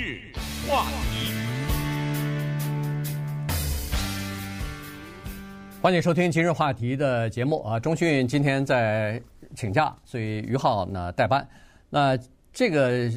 [0.00, 0.32] 日
[0.66, 1.30] 话题，
[5.82, 7.78] 欢迎收听今日话题的节目啊！
[7.78, 9.20] 钟迅今天在
[9.54, 11.46] 请假，所以于浩呢代班。
[11.90, 12.18] 那
[12.50, 13.12] 这个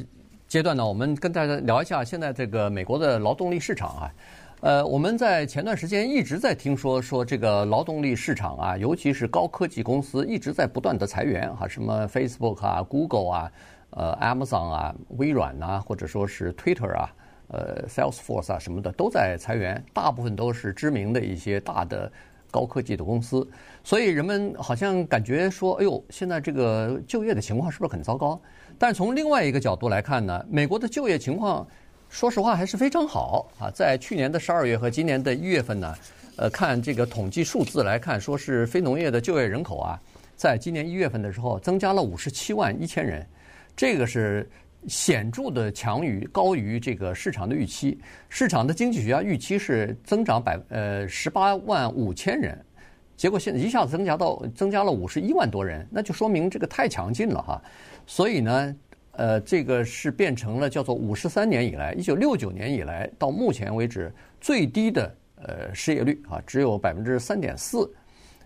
[0.46, 4.12] 阶段呢，我们跟大家聊一下现在这个美国的劳动力市场啊。
[4.60, 13.50] 呃，我们在前段时间一直在听说说这个劳动力市场啊，尤其是高科技公司一直在不断的裁员啊，什么 Facebook 啊、Google 啊。
[13.96, 17.14] 呃，Amazon 啊，微软啊，或者说是 Twitter 啊，
[17.46, 22.10] 呃，Salesforce 啊，什么的都在裁员，大部分都是知名的一些大的
[22.50, 23.48] 高科技的公司，
[23.84, 28.40] 所以人们好像感觉说，哎呦，现在这个就业的情况是不是很糟糕？
[28.76, 31.64] 但从另外一个角度来看呢，美国的就业情况，
[32.08, 33.70] 说实话还是非常好啊。
[33.72, 35.94] 在去年的十二月和今年的一月份呢，
[36.34, 40.00] 呃，看这个统计数字来看，说是非农业的就业人口啊，
[40.34, 43.24] 在今年一月份的时候增加了五十七万一千人。
[43.76, 44.48] 这个是
[44.86, 52.58] 显著的强于高于这个市场的预期，市场的经济学家预期是增长百呃十八万五千人，
[53.16, 57.62] 结果现在一下子增加到增加了五十一万多人，那就说明这个太强劲了哈。
[58.06, 58.76] 所以呢，
[59.12, 67.90] 呃，这个是变成了叫做五十三年以来，一九六九年以来到目前为止最低的呃失业率啊，只有百分之三点四。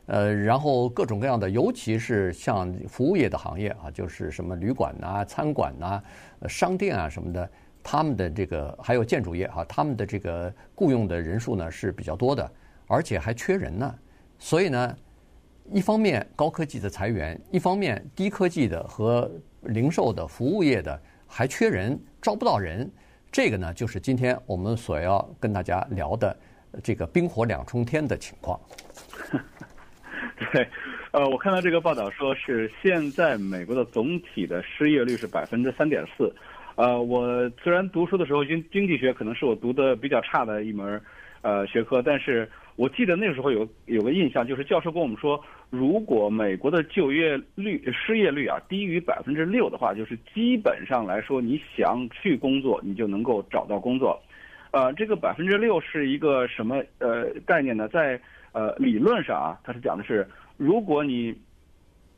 [0.08, 6.02] 呃，然后各种各样的，尤其是像服务业的行业啊，就是什么旅馆呐、餐馆呐、
[6.48, 7.50] 商店啊什么的，
[7.82, 12.50] 他们的这个还有建筑业啊，他们的这个雇佣的人数呢是比较多的，
[12.86, 13.94] 而且还缺人呢。
[14.38, 14.96] 所以呢，
[15.70, 19.30] 一方面高科技的裁员，一方面低科技的和
[19.64, 22.90] 零售的服务业的还缺人，招不到人。
[23.30, 26.34] 这个呢，就是今天我们所要跟大家聊的
[26.82, 28.58] 这个冰火两重天的情况。
[30.52, 30.66] 对，
[31.10, 36.32] 呃，我看到这个报道说是现在美国的总体的失业率是百分之三点四，
[36.76, 41.00] 呃，我虽然读书的时候经经济学可能是我读的比较差的一门
[41.42, 54.16] 呃学科，但是我记得那时候有有个印象，就是教授跟我们说，如果美国的就业率失业率啊低于百分之六的话，就是基本上来说你想去工作你就能够找到工作，
[54.70, 57.88] 呃，这个百分之六是一个什么呃概念呢？
[57.88, 58.20] 在
[58.52, 60.26] 呃，理论上啊，他是讲的是，
[60.56, 61.36] 如果你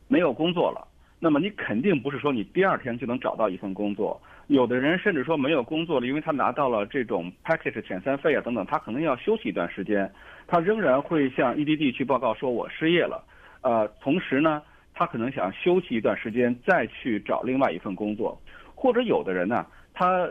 [0.07, 0.87] 没有工作了，
[1.19, 4.19] 那么你肯定不是说你第二天就能找到一份工作。
[4.47, 10.11] 有的人甚至说没有工作了，因为他拿到了这种 package 遣散费啊等等，他可能要休息一段时间，
[10.47, 13.23] 他仍然会向 EDD 去报告说我失业了。
[13.61, 14.61] 呃，同时呢，
[14.93, 18.37] 他可能想休息一段时间再去找另外一份工作，
[18.75, 20.29] 或者有的人呢，他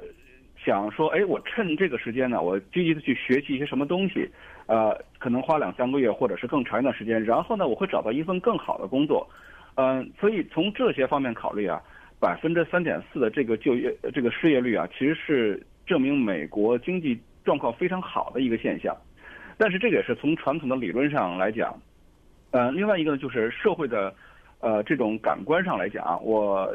[0.62, 4.28] 想说，哎，我趁这个时间呢，我积极的去学习一些什么东西。
[4.70, 9.28] 呃，可能花两三个月，或者是更长一段时间，然后呢，我会找到一份更好的工作。
[9.74, 11.82] 嗯、所以从这些方面考虑啊，
[12.20, 18.96] 百分之三点四的这个就业这个失业率啊，其实是证明美国经济状况非常好的一个现象。
[19.58, 21.76] 但是这个也是从传统的理论上来讲。
[22.52, 24.14] 呃，另外一个呢，就是社会的
[24.60, 26.72] 呃这种感官上来讲，我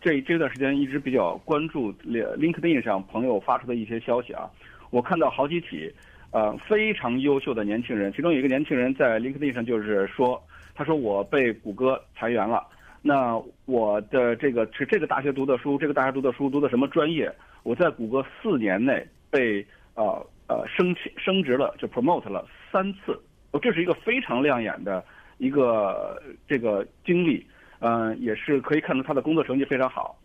[0.00, 4.48] 这这段时间一直比较关注 LinkedIn 上朋友发出的一些消息啊，
[4.90, 5.92] 我看到好几起。
[6.34, 10.42] 呃，非常优秀的年轻人，其中有一个年轻人在 LinkedIn 上就是说，
[10.74, 12.66] 他说我被谷歌裁员了，
[13.02, 17.32] 那我的这个是这个大学读的书，这个大学读的书读的什么专业？
[17.62, 19.64] 我在谷歌四年内被
[19.94, 23.12] 呃呃升升职了，就 promote 了三次，
[23.52, 25.04] 哦，这是一个非常亮眼的
[25.38, 27.46] 一个这个经历，
[27.78, 30.18] 嗯、呃，也是可以看出他的工作成绩非常好。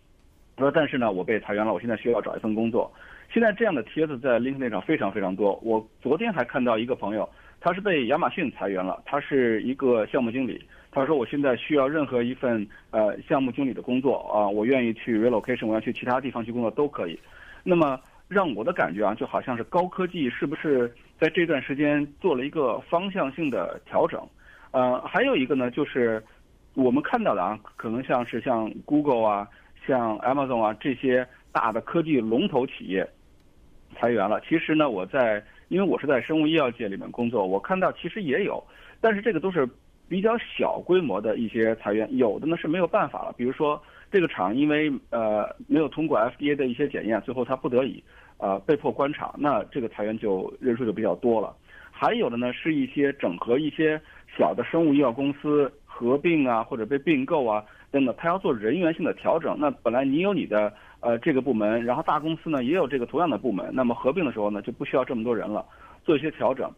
[0.56, 2.92] 他说，但是呢，我被裁员了，我现在需要找一份工作。
[3.32, 5.60] 现在这样的帖子在 LinkedIn 上非常非常多。
[5.62, 7.30] 我昨天还看到一个朋友，
[7.60, 10.64] 他是被亚马逊裁员了，他是一个项目经理。
[10.92, 17.20] 他说：“我现在需要任何一份呃项目经理的工作啊，我愿意去 relocation，我要去其他地方去工作都可以。”
[17.64, 24.20] 那么让我的感觉啊，就好像是高科技是不是在这段时间做了一个方向性的调整？
[24.72, 26.24] 呃，还有一个呢，就是
[26.74, 29.48] 我们看到的啊，可能像是像 Google 啊、
[29.86, 33.08] 像 Amazon 啊这些大的科技龙头企业。
[33.96, 34.42] 裁员了。
[34.48, 38.64] 其实呢，我在因为我是在生物医药界里面工作，我看到其实也有，
[39.00, 39.68] 但是这个都是
[40.08, 43.34] 比较小规模的一些裁员，有的呢是没有办法了。
[43.38, 43.82] 比如说
[44.12, 48.04] 这个厂因为呃没有通过 FDA 的一些检验，最后他不得已
[48.38, 51.56] 呃被迫关厂，那这个裁员就人数就比较多了。
[51.92, 54.02] 还有的呢是一些整合一些
[54.38, 59.58] 小的生物医药公司合并啊，或者被并购啊等等，他要做人员性的调整。
[59.60, 60.72] 那本来你有你的。
[61.02, 65.66] 呃，这个部门，然后大公司呢也有这个同样的部门，那么合并的时候呢就不需要这么多人了，
[66.04, 66.70] 做一些调整。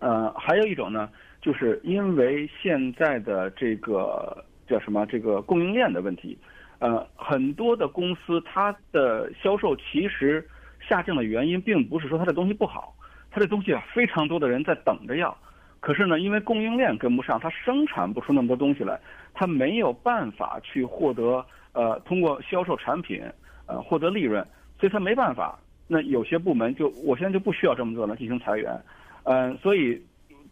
[0.00, 1.08] 呃，还有一种呢，
[1.40, 6.36] 就是因为现在的这个叫什么这个供应链的问题，
[6.80, 10.44] 呃，很多的公司它的销售其实
[10.80, 12.92] 下降的原因，并不是说它的东西不好，
[13.30, 15.36] 它的东西啊非常多的人在等着要，
[15.80, 18.98] 可是呢，因为供应链跟不上，它生产不出那么多东西来，
[19.34, 23.22] 它没有办法去获得呃通过销售产品
[23.66, 24.44] 呃获得利润，
[24.80, 25.58] 所以它没办法。
[25.86, 28.76] 那有些部门就我现在就不需要这么做了，进行裁员，
[29.22, 30.02] 嗯、所以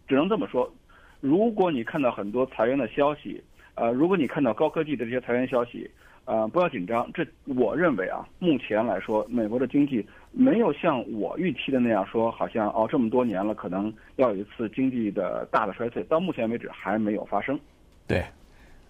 [0.07, 0.73] 只能这么说。
[1.21, 3.43] 如果你看到很多裁员的消息，
[3.75, 5.91] 呃，如果你看到高科技的这些裁员消息，
[6.25, 7.11] 呃，不要紧张。
[7.13, 16.03] 这我认为啊，目前来说，美国的经济没有像我预期的那样说，好像哦这么多年了，可能要有一次经济的大的衰退。
[16.05, 17.59] 到目前为止还没有发生。
[18.07, 18.25] 对。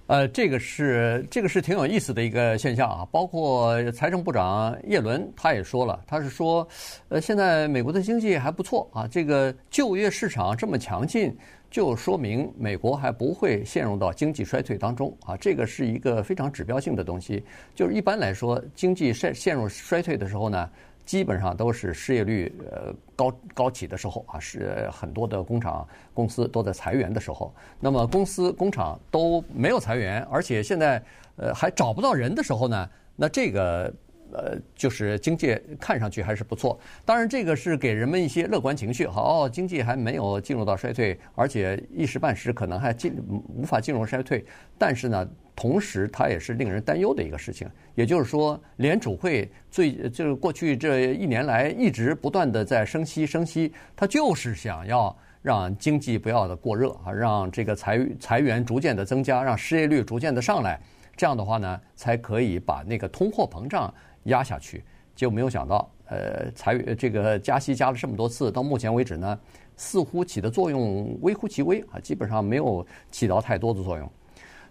[0.06, 3.08] 呃，这个是这个是挺有意思的一个现象啊。
[3.10, 6.66] 包括财政部长耶伦他也说了，他是说，
[7.08, 11.34] 呃，现在美国的经济还不错啊，这个就业市场这么强劲，
[11.70, 15.36] 就说明美国还不会陷入到经济衰退当中啊。
[15.38, 17.42] 这个是一个非常指标性的东西。
[17.74, 20.68] 就是一般来说，经济陷陷入衰退的时候呢。
[21.04, 27.54] 基本上都是失业率呃高高起的时候啊，是很多的工厂公司都在裁员的时候。
[27.80, 31.02] 那么公司工厂都没有裁员，而且现在
[31.36, 33.92] 呃还找不到人的时候呢，那这个。
[34.32, 44.44] 呃，就是经济看上去还是不错，当然这个是给人们一些乐观情绪，好，经济还没有进入到衰退，而且一时半时可能还进无法进入衰退，
[44.76, 60.80] 但是呢，同时它也是令人担忧的一个事情，也就是说，联储会最就是过去这一年来一直不断的在升息升息，它就是想要让经济不要的过热啊，让这个裁裁员逐渐的增加，让失业率逐渐的上来，
[61.16, 63.94] 这样的话呢，才可以把那个通货膨胀。
[64.24, 64.84] 压下去，
[65.14, 69.38] 结果没有想到，呃，裁这个加息加了这么多次，到目前为止呢，
[69.76, 74.10] 似乎起的作用微乎其微啊，基本上没有起到太多的作用。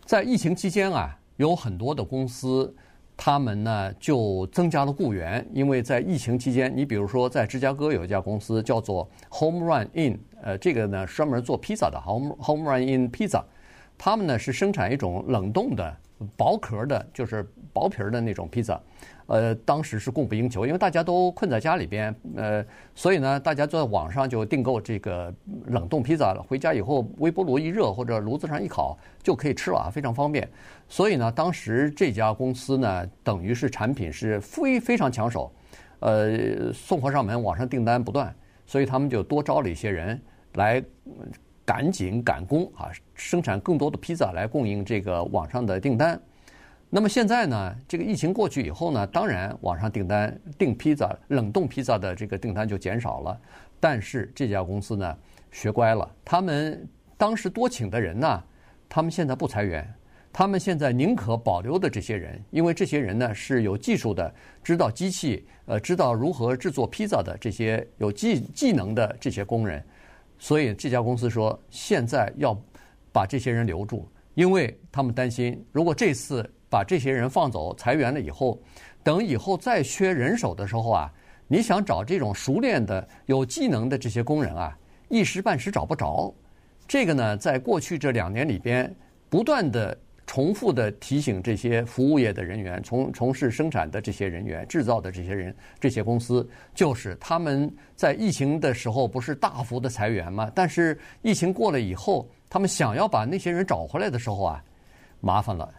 [0.06, 2.76] 在疫情期间啊，有很多的公司，
[3.16, 13.44] 他们呢就增加了雇员，因为在疫情期间，你比如说在芝加哥有一家公司叫做 Home Run In，呃，这个呢专门做披萨的 Home Home Run Inn Pizza，
[13.98, 15.96] 他们呢是生产一种冷冻的
[16.36, 18.82] 薄壳的，就是薄皮儿的那种披萨。
[19.26, 25.34] 呃，当时是供不应求，因为大家都困在家里边，呃，所以呢，大家在网上就订购这个
[25.68, 26.44] 冷冻披萨了。
[26.44, 30.48] 回家以后，微波炉一热或者炉子上一烤就可以吃了啊，非常方便。
[30.90, 35.52] 所以呢，当时这家公司呢，等于是产品是非非常抢手，
[36.00, 38.36] 呃，送货上门，网上订单不断，
[38.66, 40.22] 所以他们就多招了一些人
[40.56, 40.84] 来
[41.66, 46.22] 赶紧赶工啊，生产更多的披萨来供应这个网上的订单。
[46.96, 53.42] 那么现在呢，这个疫情过去以后呢，当然网上订单订披萨、冷冻披萨的这个订单就减少了。
[53.80, 55.18] 但是这家公司呢，
[55.50, 56.88] 学乖了，他们
[57.18, 58.44] 当时多请的人呢，
[58.88, 59.92] 他们现在不裁员，
[60.32, 64.32] 他们现在宁可保留的这些人，因为这些人呢是有技术的，
[64.64, 69.84] 知道机器，呃，知道如何制作披萨的这些有技技能的这些工人，
[70.38, 72.56] 所以这家公司说现在要
[73.12, 76.48] 把这些人留住，因为他们担心如果这次。
[76.74, 78.60] 把这些人放走、裁员了以后，
[79.04, 81.14] 等以后再缺人手的时候啊，
[81.48, 84.76] 你想找这种熟练的、有技能的这些工人啊，
[85.08, 86.34] 一时半时找不着。
[86.88, 88.92] 这个呢，在过去这两年里边，
[89.30, 100.52] 不断的重复的提醒这些服务业的人员、从从事生产的这些人员、制造的这些人、这些公司，就是他们在疫情的时候不是大幅的裁员吗？
[100.56, 104.64] 但是疫情过了以后，他们想要把那些人找回来的时候啊，
[105.22, 105.72] 麻烦了。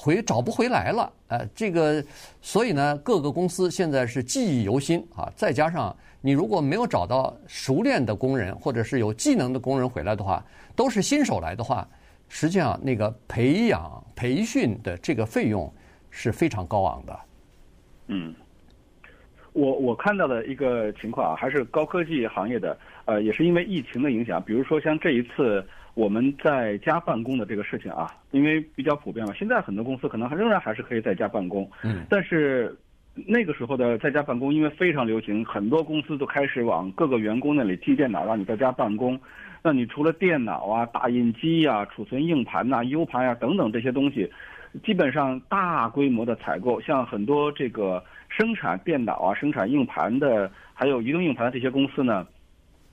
[0.00, 2.00] 回找不回来了，呃，这个，
[2.40, 5.28] 所以呢，各个公司现在是记忆犹新啊。
[5.34, 10.40] 再加上你如果没有找到熟练的工人，或者是有技能的工人回来的话，
[10.76, 11.84] 都是新手来的话，
[12.28, 15.68] 实际上那个培养培训的这个费用
[16.10, 17.20] 是非常高昂的。
[18.06, 18.32] 嗯，
[19.52, 25.66] 我我看到的一个情况啊，还是高科技行业的，呃，也是因为疫情的影响，比如说像这一次。
[25.98, 31.68] 我们在家办公的这个事情啊，因为比较普遍嘛，现在很多公司可能还仍然还是可以在家办公。
[31.82, 32.06] 嗯。
[32.08, 32.72] 但是
[33.26, 39.18] 那个时候的在家办公，因为非常流行，很多公司都开始往各个员工那里寄电脑，让你在家办公。
[39.60, 44.30] 那你除了电脑啊、打印机啊、储存硬盘呐、U 盘呀等等这些东西，
[44.84, 52.24] 基本上大规模的采购，像很多这个生产电脑啊、生产硬盘的，还有移动硬盘的这些公司呢，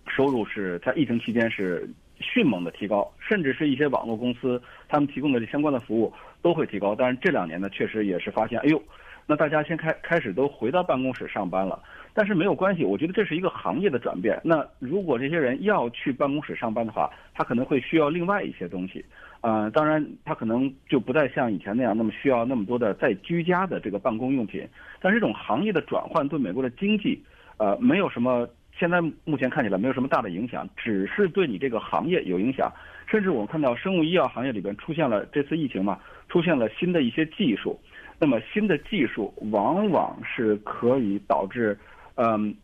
[0.07, 1.87] 收入是在疫情期间是。
[2.19, 6.95] 迅猛的提高，甚至是一些网络公司，他们提供的相关的服务都会提高。
[6.95, 8.81] 但是这两年呢，确实也是发现，哎呦，
[9.25, 11.81] 那大家先开开始都回到办公室上班了。
[12.13, 14.39] 但是没有关系，我觉得这是一个行业的转变。
[14.43, 19.03] 那如果这些人要去办公室上班的话，他可能会需要另外一些东西。
[19.41, 24.65] 呃，当然他可能就不再像以前那样那么需要那么多的在居家的这个办公用品。
[25.01, 27.21] 但是这种行业的转换对美国的经济。
[27.57, 28.45] 呃，没有什么，
[28.77, 32.71] 现在目前看起来没有什么大的影响，只是对你这个行业有影响。
[33.07, 37.79] 甚至我们看到生物医药行业里边出现了这次疫情嘛，出现了新的一些技术。
[38.19, 41.77] 那么新的技术往往是可以导致，
[42.15, 42.55] 嗯，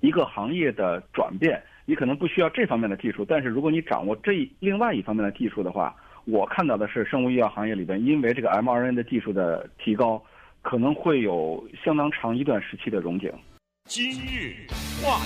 [0.00, 1.62] 一个行业的转变。
[1.84, 5.94] 你可能不需要这方面的技术，但是如果你掌握这另外一方面的技术的话，
[6.24, 10.22] 我看到的是生物医药行业里边，因为这个 mRNA 的技术的提高，
[10.62, 13.30] 可能会有相当长一段时期的荣景。
[13.84, 14.66] 今日
[15.04, 15.24] 话题。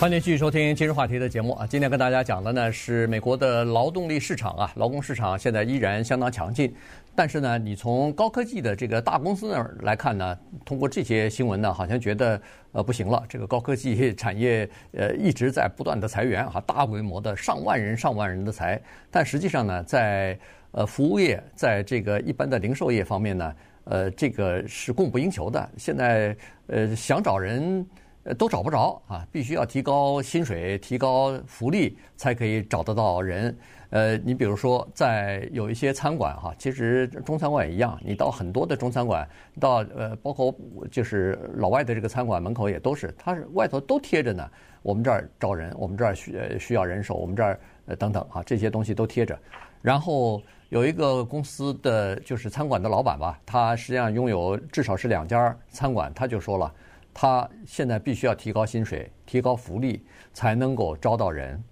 [0.00, 1.66] 欢迎继续收听今日话题的节目啊！
[1.66, 6.74] 今天跟大家讲的呢是美国的劳动力市场啊，劳工市场现在依然相当强劲。
[7.14, 12.38] 但是呢，你从高科技的这个大公司那儿来看呢，通过这些新闻呢，好像觉得
[12.72, 18.78] 呃不行了，这个高科技产业呃一直在不断的裁员啊，大规模的上万人、上万人的裁。
[19.10, 20.38] 但实际上呢，在
[20.74, 23.54] 呃服务业，在这个一般的零售业方面呢，
[23.84, 25.70] 呃，这个是供不应求的。
[25.76, 27.86] 现在呃想找人。
[28.26, 29.28] 呃，都找不着啊！
[29.30, 33.54] 必须要提高薪水、提高福利，才可以找得到人。
[33.90, 38.00] 呃，你比如说，在有一些餐馆哈，其实中餐馆也一样。
[38.02, 39.28] 你到很多的中餐馆，
[39.60, 40.56] 到呃，包括
[40.90, 44.50] 就是老外的这个餐馆门口也都是，它是外头都贴着呢。
[44.80, 49.38] 我们这儿招人，我们这儿需需要人手，我们这儿呃等等啊，这些东西都贴着。
[49.84, 56.72] 然后有一个公司的就是餐馆的老板吧，他实际上拥有至少是两家餐馆，他就说了。
[57.12, 61.62] 他现在必须要提高薪水、提高福利，才能够招到人，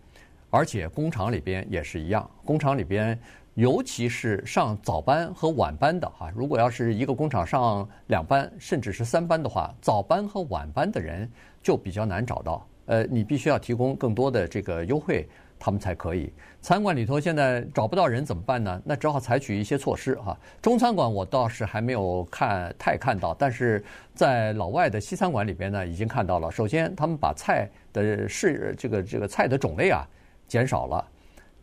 [0.51, 2.29] 而且工厂里边也是一样。
[2.45, 3.19] 工厂里边，
[3.55, 11.27] 尤其是上早班和晚班的哈，如果要是一个工厂上两班甚至是三班的话，早班和晚班的人
[11.63, 12.69] 就比较难找到。
[12.85, 15.27] 呃，你必须要提供更多的这个优惠。
[15.65, 16.33] 他们才可以。
[16.61, 18.83] 餐馆里头现在找不到人怎么办呢？
[18.85, 20.37] 那只好采取一些措施哈。
[20.61, 26.51] 中餐馆我倒是还没有看太看到，但是在老外的西餐馆里边呢，已经看到了。
[26.51, 30.05] 首先，他们把菜的是这个这个菜的种类啊
[30.49, 31.09] 减少了。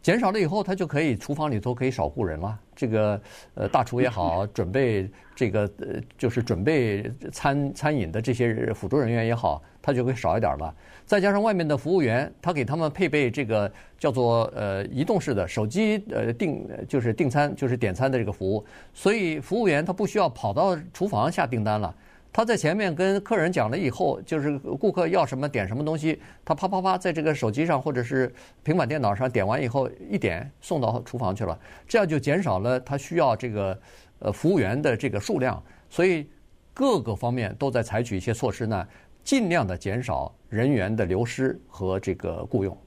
[0.01, 2.57] 减少了以后，他就可以厨房里头可以少雇人了。
[2.75, 3.21] 这个
[3.55, 10.73] 呃，大厨也好， 准备这个呃，就是准备餐餐饮的这些辅助人员也好，他就会少一点了。
[11.05, 18.63] 再加上外面的服务员，他给他们配备这个叫做呃移动式的手机呃订就是订餐就是点餐的这个服务，
[18.93, 21.93] 所以服务员他不需要跑到厨房下订单了。
[22.31, 28.31] 他在前面跟客人讲了以后，就是顾客要什么点什么东西，他啪啪啪在这个手机上或者是
[28.63, 31.57] 平板电脑上点完以后，一点送到厨房去了，
[31.87, 33.79] 这样就减少了他需要这个
[34.19, 36.27] 呃服务员的这个数量，所以
[36.71, 38.87] 各个方面都在采取一些措施呢，
[39.23, 42.77] 尽量的减少人员的流失和这个雇佣。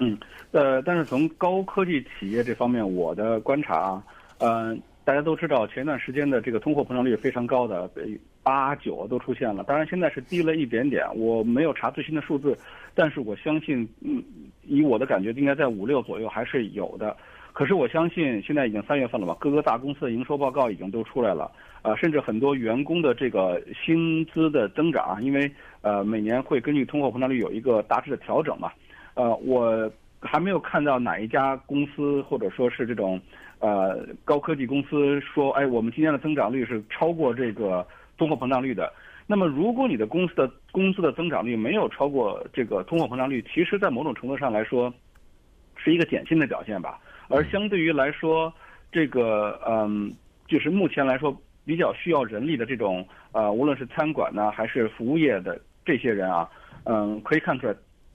[0.00, 0.18] 嗯，
[0.50, 4.02] 呃，但是从高科技企业这方面，我的观察，
[4.38, 4.76] 嗯、呃。
[5.04, 7.90] 大家都知道，前段时间的这个通货膨胀率非常高的，
[8.42, 9.62] 八九都出现了。
[9.64, 12.56] 当然现在是低了一点点，我没有查最新的数字，
[12.94, 14.22] 但是我相信，嗯，
[14.62, 17.14] 以我的感觉，应该在五六左右还是有的。
[17.52, 25.50] 可是我相信，现在已经三月份了吧，各个大公司的营收报告已经都出来了，呃，甚至很多员工的这个薪资的增长，因为
[25.82, 28.72] 呃每年会根据通货膨胀率有一个大致的调整嘛，
[29.12, 33.20] 呃，我还没有看到哪一家公司或者说是这种。
[33.60, 37.86] 呃，高科技公司说，哎，我们今年的增长率是超过这个
[38.18, 38.92] 通货膨胀率的。
[39.26, 44.92] 那么，如果你的公司的工资的增长率没有超过这个通货膨胀率，其实，在某种程度上来说，
[45.76, 46.98] 是一个减薪的表现吧。
[47.28, 48.52] 而相对于来说，
[48.92, 50.12] 这个嗯，
[50.46, 51.34] 就是目前来说
[51.64, 56.46] 比较需要人力的这种呃，无论是餐馆呢，还是服务业的这些人啊，
[56.84, 57.74] 嗯，可以看出来。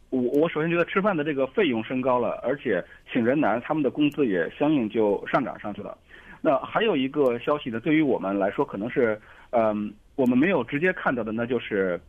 [0.10, 5.98] 我我首先觉得吃饭的这个费用升高了，而且请人难，他们的工资也相应就上涨上去了。
[6.42, 9.20] 那还有一个消息呢，对于我们来说可能是，
[9.51, 12.00] 嗯，我们没有直接看到的，那就是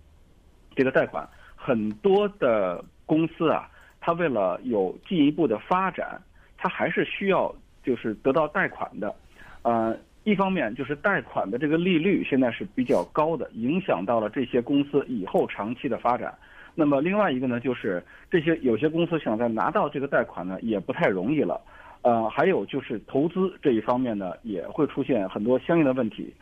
[0.75, 1.28] 这个贷款。
[1.57, 3.69] 很多的公司啊，
[4.00, 6.19] 它为了有进一步的发展，
[6.57, 9.14] 它还是需要就是得到贷款的。
[9.62, 16.33] 呃，一方面就是贷款的这个利率现在是比较高的，影响到了这些公司以后长期的发展。
[16.80, 21.60] 那么另外一个呢，就是这些有些公司想再拿到这个贷款呢，也不太容易了。
[22.00, 26.32] 呃，还有就是投资这一方面呢，也会出现很多相应的问题。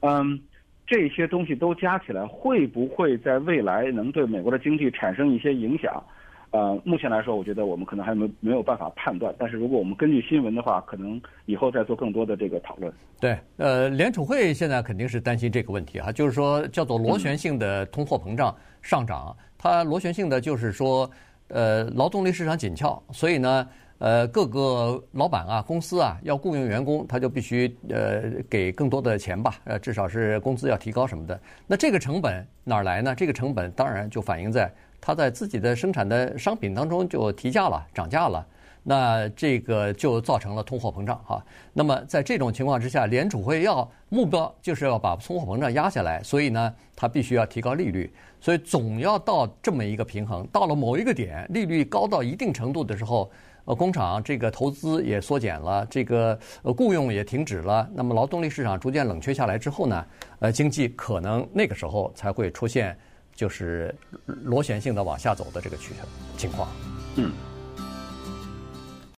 [0.00, 0.40] 嗯，
[0.84, 6.02] 这些东西都加起来，会不会在未来能对美国的经济产生一些影响？
[6.50, 9.34] 呃，目前来说，我觉得我们可能还没没有办法判断。
[9.38, 12.92] 但是如果我们根据新闻的话，可能以后再做更多的这个讨论。
[13.20, 19.36] 对，呃，联储会现在肯定是担心这个问题哈，就是说叫做螺旋性的通货膨胀上涨。
[19.64, 21.10] 它螺旋性的就是说，
[21.48, 23.66] 呃，劳动力市场紧俏，所以呢，
[23.96, 31.40] 呃，各个老板啊、公司啊要雇佣员工，他就必须呃给更多的钱吧，呃，至少是工资要提高什么的。
[31.66, 33.14] 那这个成本哪儿来呢？
[33.14, 38.46] 这个成本当然就反映在他在自己的生产的商品当中就提价了、涨价了。
[38.86, 41.42] 那这个就造成了通货膨胀哈。
[41.72, 50.46] 那么在这种情况之下，联储会要目标就是要把通货膨胀压下来，所以呢，它必须要提高利率，所以总要到这么一个平衡。
[50.52, 53.30] 到了某一个点，利率高到一定程度的时候，
[53.64, 60.06] 呃，工厂这个投资也缩减了，这个呃雇佣也停止了，那么劳动力市场逐渐冷却下来之后呢，
[60.40, 62.94] 呃，经济可能那个时候才会出现
[63.34, 63.94] 就是
[64.26, 66.00] 螺旋性的往下走的这个趋势
[66.36, 66.68] 情况。
[67.16, 67.32] 嗯。